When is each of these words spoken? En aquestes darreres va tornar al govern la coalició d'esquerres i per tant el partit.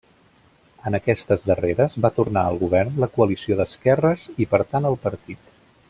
En 0.89 0.97
aquestes 0.99 1.43
darreres 1.49 1.97
va 2.05 2.11
tornar 2.15 2.45
al 2.47 2.57
govern 2.63 2.97
la 3.05 3.11
coalició 3.19 3.59
d'esquerres 3.61 4.25
i 4.45 4.49
per 4.55 4.63
tant 4.73 4.91
el 4.93 4.99
partit. 5.09 5.55